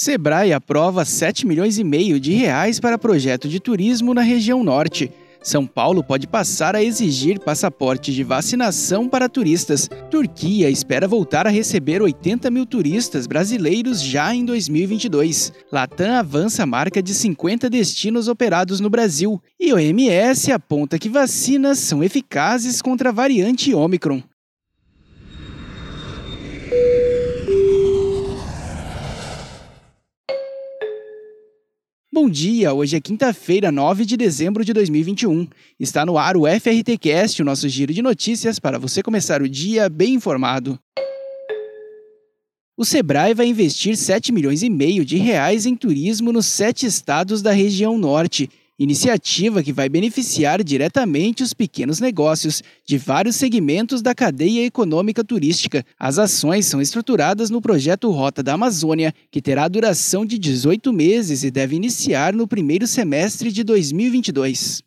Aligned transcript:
Sebrae 0.00 0.52
aprova 0.52 1.04
7 1.04 1.44
milhões 1.44 1.76
e 1.76 1.82
meio 1.82 2.20
de 2.20 2.32
reais 2.32 2.78
para 2.78 2.96
projeto 2.96 3.48
de 3.48 3.58
turismo 3.58 4.14
na 4.14 4.20
região 4.20 4.62
norte. 4.62 5.10
São 5.42 5.66
Paulo 5.66 6.04
pode 6.04 6.28
passar 6.28 6.76
a 6.76 6.84
exigir 6.84 7.40
passaporte 7.40 8.14
de 8.14 8.22
vacinação 8.22 9.08
para 9.08 9.28
turistas. 9.28 9.90
Turquia 10.08 10.70
espera 10.70 11.08
voltar 11.08 11.48
a 11.48 11.50
receber 11.50 12.00
80 12.00 12.48
mil 12.48 12.64
turistas 12.64 13.26
brasileiros 13.26 14.00
já 14.00 14.32
em 14.32 14.44
2022. 14.44 15.52
Latam 15.72 16.14
avança 16.14 16.62
a 16.62 16.66
marca 16.66 17.02
de 17.02 17.12
50 17.12 17.68
destinos 17.68 18.28
operados 18.28 18.78
no 18.78 18.88
Brasil. 18.88 19.42
E 19.58 19.72
o 19.72 19.74
OMS 19.74 20.52
aponta 20.52 20.96
que 20.96 21.08
vacinas 21.08 21.80
são 21.80 22.04
eficazes 22.04 22.80
contra 22.80 23.08
a 23.08 23.12
variante 23.12 23.74
Ômicron. 23.74 24.22
Bom 32.20 32.28
dia, 32.28 32.74
hoje 32.74 32.96
é 32.96 33.00
quinta-feira, 33.00 33.70
9 33.70 34.04
de 34.04 34.16
dezembro 34.16 34.64
de 34.64 34.72
2021. 34.72 35.46
Está 35.78 36.04
no 36.04 36.18
ar 36.18 36.36
o 36.36 36.48
FRTcast, 36.48 37.40
o 37.40 37.44
nosso 37.44 37.68
giro 37.68 37.94
de 37.94 38.02
notícias 38.02 38.58
para 38.58 38.76
você 38.76 39.04
começar 39.04 39.40
o 39.40 39.48
dia 39.48 39.88
bem 39.88 40.14
informado. 40.14 40.76
O 42.76 42.84
Sebrae 42.84 43.34
vai 43.34 43.46
investir 43.46 43.96
7 43.96 44.32
milhões 44.32 44.64
e 44.64 44.68
meio 44.68 45.04
de 45.04 45.16
reais 45.16 45.64
em 45.64 45.76
turismo 45.76 46.32
nos 46.32 46.46
sete 46.46 46.86
estados 46.86 47.40
da 47.40 47.52
região 47.52 47.96
norte 47.96 48.50
Iniciativa 48.78 49.60
que 49.60 49.72
vai 49.72 49.88
beneficiar 49.88 50.62
diretamente 50.62 51.42
os 51.42 51.52
pequenos 51.52 51.98
negócios 51.98 52.62
de 52.86 52.96
vários 52.96 53.34
segmentos 53.34 54.00
da 54.00 54.14
cadeia 54.14 54.64
econômica 54.64 55.24
turística. 55.24 55.84
As 55.98 56.16
ações 56.16 56.66
são 56.66 56.80
estruturadas 56.80 57.50
no 57.50 57.60
projeto 57.60 58.08
Rota 58.12 58.40
da 58.40 58.52
Amazônia, 58.54 59.12
que 59.32 59.42
terá 59.42 59.66
duração 59.66 60.24
de 60.24 60.38
18 60.38 60.92
meses 60.92 61.42
e 61.42 61.50
deve 61.50 61.74
iniciar 61.74 62.32
no 62.32 62.46
primeiro 62.46 62.86
semestre 62.86 63.50
de 63.50 63.64
2022 63.64 64.84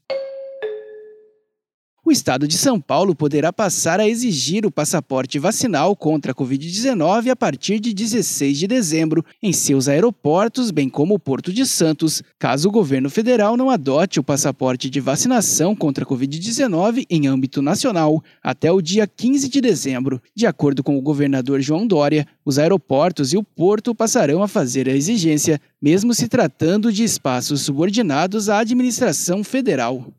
o 2.12 2.14
estado 2.14 2.45
de 2.45 2.58
São 2.58 2.78
Paulo 2.78 3.16
poderá 3.16 3.54
passar 3.54 3.98
a 4.02 4.08
exigir 4.08 4.66
o 4.66 4.72
passaporte 4.72 5.40
vacinal 5.40 5.95
contra 5.95 6.34
a 6.34 6.36
Covid-19 6.36 7.30
a 7.30 7.36
partir 7.38 7.80
de 7.80 7.94
16 7.94 8.59
de 8.59 8.68
dezembro 8.68 9.23
em 9.42 9.53
seus 9.53 9.88
aeroportos, 9.88 10.72
bem 10.72 10.90
como 10.90 11.14
o 11.14 11.20
Porto 11.20 11.53
de 11.53 11.66
Santos, 11.66 12.22
caso 12.38 12.68
o 12.68 12.72
governo 12.72 13.09
federal 13.09 13.56
não 13.56 13.70
adote 13.70 14.20
o 14.20 14.23
passaporte 14.23 14.90
de 14.90 15.00
vacinação 15.00 15.73
contra 15.73 16.03
a 16.03 16.08
Covid-19 16.08 17.06
em 17.09 17.28
âmbito 17.28 17.62
nacional 17.62 18.22
até 18.44 18.70
o 18.70 18.81
dia 18.81 19.08
15 19.08 19.48
de 19.48 19.62
dezembro. 19.62 20.22
De 20.36 20.46
acordo 20.46 20.84
com 20.84 20.98
o 20.98 21.02
governador 21.02 21.62
João 21.62 21.88
Dória, 21.88 22.28
os 22.44 22.59
aeroportos 22.59 23.31
e 23.31 23.38
o 23.38 23.44
porto 23.44 23.96
passarão 23.96 24.44
a 24.44 24.50
fazer 24.50 24.90
a 24.90 24.94
exigência, 24.94 25.62
mesmo 25.81 26.14
se 26.14 26.28
tratando 26.28 26.92
de 26.92 27.06
espaços 27.06 27.62
subordinados 27.62 28.50
à 28.50 28.59
administração 28.59 29.46
federal. 29.46 30.12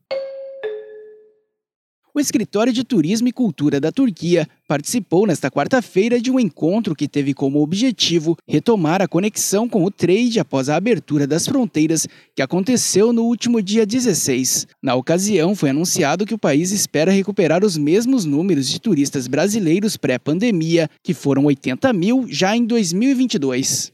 O 2.14 2.20
Escritório 2.20 2.74
de 2.74 2.84
Turismo 2.84 3.28
e 3.28 3.32
Cultura 3.32 3.80
da 3.80 3.90
Turquia 3.90 4.46
participou 4.68 5.26
nesta 5.26 5.50
quarta-feira 5.50 6.20
de 6.20 6.30
um 6.30 6.38
encontro 6.38 6.94
que 6.94 7.08
teve 7.08 7.32
como 7.32 7.62
objetivo 7.62 8.36
retomar 8.46 9.00
a 9.00 9.08
conexão 9.08 9.66
com 9.66 9.82
o 9.82 9.90
trade 9.90 10.38
após 10.38 10.68
a 10.68 10.76
abertura 10.76 11.26
das 11.26 11.46
fronteiras 11.46 12.06
que 12.36 12.42
aconteceu 12.42 13.14
no 13.14 13.22
último 13.22 13.62
dia 13.62 13.86
16. 13.86 14.66
Na 14.82 14.94
ocasião, 14.94 15.54
foi 15.54 15.70
anunciado 15.70 16.26
que 16.26 16.34
o 16.34 16.38
país 16.38 16.70
espera 16.70 17.10
recuperar 17.10 17.64
os 17.64 17.78
mesmos 17.78 18.26
números 18.26 18.68
de 18.68 18.78
turistas 18.78 19.26
brasileiros 19.26 19.96
pré-pandemia, 19.96 20.90
que 21.02 21.14
foram 21.14 21.46
80 21.46 21.94
mil 21.94 22.26
já 22.28 22.54
em 22.54 22.66
2022. 22.66 23.90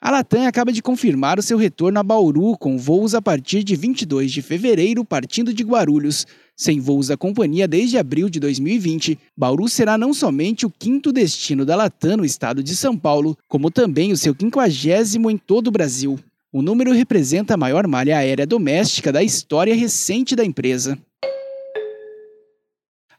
A 0.00 0.12
Latam 0.12 0.46
acaba 0.46 0.72
de 0.72 0.80
confirmar 0.80 1.40
o 1.40 1.42
seu 1.42 1.58
retorno 1.58 1.98
a 1.98 2.04
Bauru 2.04 2.56
com 2.56 2.78
voos 2.78 3.16
a 3.16 3.20
partir 3.20 3.64
de 3.64 3.74
22 3.74 4.30
de 4.30 4.40
fevereiro 4.40 5.04
partindo 5.04 5.52
de 5.52 5.64
Guarulhos. 5.64 6.24
Sem 6.56 6.78
voos 6.78 7.08
da 7.08 7.16
companhia 7.16 7.66
desde 7.66 7.98
abril 7.98 8.30
de 8.30 8.38
2020, 8.38 9.18
Bauru 9.36 9.68
será 9.68 9.98
não 9.98 10.14
somente 10.14 10.64
o 10.64 10.70
quinto 10.70 11.12
destino 11.12 11.66
da 11.66 11.74
Latam 11.74 12.18
no 12.18 12.24
estado 12.24 12.62
de 12.62 12.76
São 12.76 12.96
Paulo, 12.96 13.36
como 13.48 13.72
também 13.72 14.12
o 14.12 14.16
seu 14.16 14.36
quinquagésimo 14.36 15.32
em 15.32 15.36
todo 15.36 15.66
o 15.66 15.72
Brasil. 15.72 16.16
O 16.52 16.62
número 16.62 16.92
representa 16.92 17.54
a 17.54 17.58
maior 17.58 17.84
malha 17.88 18.18
aérea 18.18 18.46
doméstica 18.46 19.10
da 19.10 19.22
história 19.22 19.74
recente 19.74 20.36
da 20.36 20.44
empresa. 20.44 20.96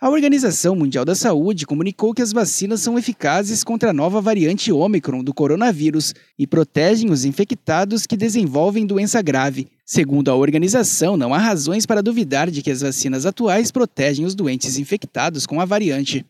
A 0.01 0.09
Organização 0.09 0.77
Mundial 0.77 1.03
da 1.03 1.13
Saúde 1.13 1.65
comunicou 1.65 2.13
que 2.13 2.21
as 2.21 2.31
vacinas 2.31 2.79
são 2.79 2.97
eficazes 2.97 3.65
contra 3.65 3.89
a 3.89 3.93
nova 3.93 4.21
variante 4.21 4.71
Ômicron 4.71 5.21
do 5.21 5.33
coronavírus 5.33 6.13
e 6.37 6.47
protegem 6.47 7.11
os 7.11 7.25
infectados 7.25 8.05
que 8.05 8.15
desenvolvem 8.15 8.85
doença 8.85 9.21
grave. 9.21 9.67
Segundo 9.85 10.31
a 10.31 10.35
organização, 10.35 11.17
não 11.17 11.33
há 11.33 11.37
razões 11.37 11.85
para 11.85 12.01
duvidar 12.01 12.49
de 12.49 12.61
que 12.61 12.71
as 12.71 12.79
vacinas 12.79 13.25
atuais 13.25 13.71
protegem 13.71 14.25
os 14.25 14.33
doentes 14.33 14.77
infectados 14.77 15.45
com 15.45 15.59
a 15.59 15.65
variante. 15.65 16.25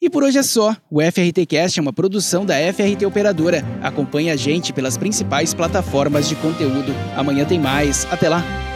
E 0.00 0.08
por 0.08 0.24
hoje 0.24 0.38
é 0.38 0.42
só. 0.42 0.74
O 0.90 1.02
FRTcast 1.02 1.78
é 1.78 1.82
uma 1.82 1.92
produção 1.92 2.46
da 2.46 2.54
FRT 2.72 3.04
Operadora. 3.04 3.62
Acompanhe 3.82 4.30
a 4.30 4.36
gente 4.36 4.72
pelas 4.72 4.96
principais 4.96 5.52
plataformas 5.52 6.30
de 6.30 6.36
conteúdo. 6.36 6.94
Amanhã 7.14 7.44
tem 7.44 7.60
mais. 7.60 8.06
Até 8.10 8.30
lá! 8.30 8.67